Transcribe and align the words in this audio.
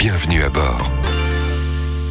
Bienvenue 0.00 0.42
à 0.42 0.48
bord. 0.48 0.80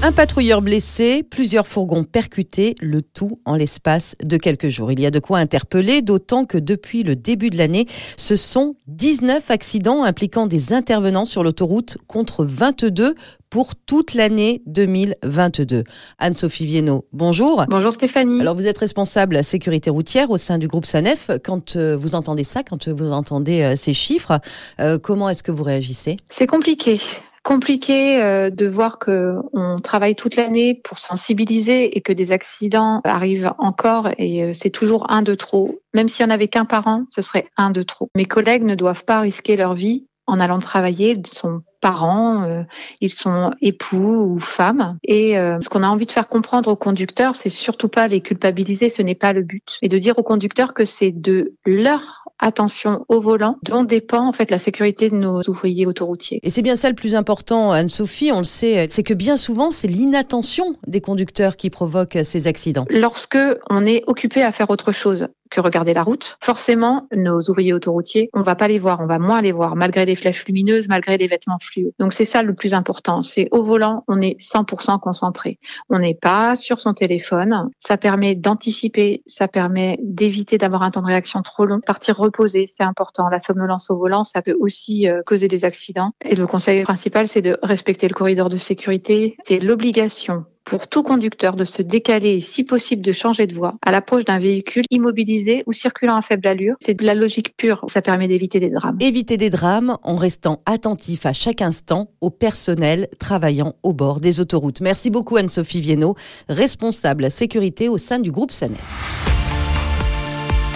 Un 0.03 0.11
patrouilleur 0.11 0.61
blessé, 0.61 1.23
plusieurs 1.23 1.65
fourgons 1.65 2.03
percutés, 2.03 2.75
le 2.81 3.01
tout 3.01 3.35
en 3.45 3.55
l'espace 3.55 4.15
de 4.23 4.37
quelques 4.37 4.69
jours. 4.69 4.91
Il 4.91 4.99
y 4.99 5.07
a 5.07 5.11
de 5.11 5.17
quoi 5.17 5.39
interpeller, 5.39 6.03
d'autant 6.03 6.45
que 6.45 6.59
depuis 6.59 7.01
le 7.01 7.15
début 7.15 7.49
de 7.49 7.57
l'année, 7.57 7.87
ce 8.15 8.35
sont 8.35 8.73
19 8.85 9.49
accidents 9.49 10.03
impliquant 10.03 10.45
des 10.45 10.71
intervenants 10.71 11.25
sur 11.25 11.43
l'autoroute 11.43 11.97
contre 12.05 12.45
22 12.45 13.15
pour 13.49 13.75
toute 13.75 14.13
l'année 14.13 14.61
2022. 14.67 15.83
Anne-Sophie 16.19 16.67
Viennot, 16.67 17.07
bonjour. 17.11 17.65
Bonjour 17.67 17.91
Stéphanie. 17.91 18.39
Alors 18.39 18.53
vous 18.53 18.67
êtes 18.67 18.77
responsable 18.77 19.35
à 19.35 19.41
sécurité 19.41 19.89
routière 19.89 20.29
au 20.29 20.37
sein 20.37 20.59
du 20.59 20.67
groupe 20.67 20.85
SANEF. 20.85 21.31
Quand 21.43 21.75
euh, 21.75 21.97
vous 21.97 22.13
entendez 22.13 22.43
ça, 22.43 22.61
quand 22.61 22.87
vous 22.87 23.11
entendez 23.11 23.63
euh, 23.63 23.75
ces 23.75 23.93
chiffres, 23.93 24.39
euh, 24.79 24.99
comment 24.99 25.27
est-ce 25.27 25.41
que 25.41 25.51
vous 25.51 25.63
réagissez? 25.63 26.17
C'est 26.29 26.45
compliqué 26.45 27.01
compliqué 27.43 28.21
euh, 28.21 28.49
de 28.49 28.67
voir 28.67 28.99
que 28.99 29.35
on 29.53 29.77
travaille 29.77 30.15
toute 30.15 30.35
l'année 30.35 30.79
pour 30.83 30.99
sensibiliser 30.99 31.97
et 31.97 32.01
que 32.01 32.13
des 32.13 32.31
accidents 32.31 33.01
arrivent 33.03 33.53
encore 33.57 34.09
et 34.17 34.43
euh, 34.43 34.53
c'est 34.53 34.69
toujours 34.69 35.11
un 35.11 35.21
de 35.21 35.35
trop. 35.35 35.79
Même 35.93 36.07
s'il 36.07 36.25
n'y 36.25 36.31
en 36.31 36.35
avait 36.35 36.47
qu'un 36.47 36.65
par 36.65 36.87
an, 36.87 37.05
ce 37.09 37.21
serait 37.21 37.47
un 37.57 37.71
de 37.71 37.83
trop. 37.83 38.09
Mes 38.15 38.25
collègues 38.25 38.63
ne 38.63 38.75
doivent 38.75 39.05
pas 39.05 39.21
risquer 39.21 39.55
leur 39.55 39.73
vie 39.73 40.05
en 40.27 40.39
allant 40.39 40.59
travailler. 40.59 41.15
Ils 41.17 41.27
sont 41.27 41.61
parents, 41.81 42.43
euh, 42.43 42.63
ils 43.01 43.11
sont 43.11 43.51
époux 43.61 44.35
ou 44.35 44.39
femmes. 44.39 44.97
Et 45.03 45.33
ce 45.33 45.69
qu'on 45.69 45.81
a 45.81 45.87
envie 45.87 46.05
de 46.05 46.11
faire 46.11 46.27
comprendre 46.27 46.69
aux 46.69 46.75
conducteurs, 46.75 47.35
c'est 47.35 47.49
surtout 47.49 47.87
pas 47.87 48.07
les 48.07 48.21
culpabiliser, 48.21 48.89
ce 48.89 49.01
n'est 49.01 49.15
pas 49.15 49.33
le 49.33 49.41
but. 49.41 49.77
Et 49.81 49.87
de 49.87 49.97
dire 49.97 50.19
aux 50.19 50.23
conducteurs 50.23 50.73
que 50.73 50.85
c'est 50.85 51.11
de 51.11 51.55
leur 51.65 52.25
attention 52.39 53.05
au 53.09 53.21
volant 53.21 53.57
dont 53.63 53.83
dépend 53.83 54.27
en 54.27 54.33
fait 54.33 54.51
la 54.51 54.59
sécurité 54.59 55.09
de 55.09 55.15
nos 55.15 55.41
ouvriers 55.47 55.85
autoroutiers. 55.85 56.39
Et 56.43 56.49
c'est 56.49 56.61
bien 56.61 56.75
ça 56.75 56.89
le 56.89 56.95
plus 56.95 57.15
important, 57.15 57.71
Anne-Sophie, 57.71 58.31
on 58.31 58.39
le 58.39 58.43
sait, 58.43 58.87
c'est 58.89 59.03
que 59.03 59.13
bien 59.13 59.37
souvent 59.37 59.71
c'est 59.71 59.87
l'inattention 59.87 60.75
des 60.87 61.01
conducteurs 61.01 61.57
qui 61.57 61.69
provoque 61.69 62.17
ces 62.23 62.47
accidents. 62.47 62.85
Lorsque 62.89 63.37
on 63.69 63.85
est 63.85 64.03
occupé 64.07 64.41
à 64.41 64.51
faire 64.51 64.69
autre 64.69 64.91
chose, 64.91 65.27
que 65.49 65.61
regarder 65.61 65.93
la 65.93 66.03
route. 66.03 66.37
Forcément, 66.41 67.07
nos 67.15 67.39
ouvriers 67.49 67.73
autoroutiers, 67.73 68.29
on 68.33 68.41
va 68.41 68.55
pas 68.55 68.67
les 68.67 68.79
voir, 68.79 68.99
on 69.01 69.05
va 69.05 69.19
moins 69.19 69.41
les 69.41 69.51
voir, 69.51 69.75
malgré 69.75 70.05
les 70.05 70.15
flèches 70.15 70.45
lumineuses, 70.45 70.87
malgré 70.87 71.17
les 71.17 71.27
vêtements 71.27 71.57
fluo. 71.61 71.91
Donc 71.99 72.13
c'est 72.13 72.25
ça 72.25 72.43
le 72.43 72.53
plus 72.53 72.73
important. 72.73 73.21
C'est 73.21 73.47
au 73.51 73.63
volant, 73.63 74.03
on 74.07 74.21
est 74.21 74.39
100% 74.39 74.99
concentré. 74.99 75.59
On 75.89 75.99
n'est 75.99 76.15
pas 76.15 76.55
sur 76.55 76.79
son 76.79 76.93
téléphone. 76.93 77.69
Ça 77.79 77.97
permet 77.97 78.35
d'anticiper, 78.35 79.23
ça 79.25 79.47
permet 79.47 79.99
d'éviter 80.01 80.57
d'avoir 80.57 80.83
un 80.83 80.91
temps 80.91 81.01
de 81.01 81.07
réaction 81.07 81.41
trop 81.41 81.65
long. 81.65 81.79
Partir 81.79 82.17
reposer, 82.17 82.69
c'est 82.75 82.83
important. 82.83 83.29
La 83.29 83.39
somnolence 83.39 83.89
au 83.89 83.97
volant, 83.97 84.23
ça 84.23 84.41
peut 84.41 84.55
aussi 84.59 85.07
euh, 85.07 85.21
causer 85.25 85.47
des 85.47 85.65
accidents. 85.65 86.11
Et 86.23 86.35
le 86.35 86.47
conseil 86.47 86.83
principal, 86.83 87.27
c'est 87.27 87.41
de 87.41 87.57
respecter 87.63 88.07
le 88.07 88.13
corridor 88.13 88.49
de 88.49 88.57
sécurité. 88.57 89.37
C'est 89.45 89.59
l'obligation 89.59 90.45
pour 90.69 90.87
tout 90.87 91.01
conducteur 91.01 91.55
de 91.55 91.65
se 91.65 91.81
décaler 91.81 92.35
et 92.35 92.41
si 92.41 92.63
possible 92.63 93.01
de 93.01 93.11
changer 93.11 93.47
de 93.47 93.55
voie 93.55 93.73
à 93.83 93.91
l'approche 93.91 94.23
d'un 94.23 94.37
véhicule 94.37 94.83
immobilisé 94.91 95.63
ou 95.65 95.73
circulant 95.73 96.15
à 96.15 96.21
faible 96.21 96.47
allure. 96.47 96.75
C'est 96.79 96.93
de 96.93 97.03
la 97.03 97.15
logique 97.15 97.57
pure. 97.57 97.83
Ça 97.91 98.03
permet 98.03 98.27
d'éviter 98.27 98.59
des 98.59 98.69
drames. 98.69 98.97
Éviter 98.99 99.37
des 99.37 99.49
drames 99.49 99.97
en 100.03 100.15
restant 100.15 100.61
attentif 100.67 101.25
à 101.25 101.33
chaque 101.33 101.63
instant 101.63 102.11
au 102.21 102.29
personnel 102.29 103.07
travaillant 103.17 103.73
au 103.81 103.93
bord 103.93 104.21
des 104.21 104.39
autoroutes. 104.39 104.81
Merci 104.81 105.09
beaucoup 105.09 105.37
Anne-Sophie 105.37 105.81
Viennot, 105.81 106.15
responsable 106.49 107.31
sécurité 107.31 107.89
au 107.89 107.97
sein 107.97 108.19
du 108.19 108.31
groupe 108.31 108.51
SANEF. 108.51 108.79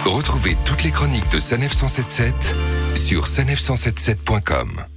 Retrouvez 0.04 0.56
toutes 0.64 0.82
les 0.82 0.90
chroniques 0.90 1.30
de 1.32 1.38
Sanef 1.38 1.72
177 1.72 2.54
sur 2.96 3.24
sanef177.com. 3.24 4.93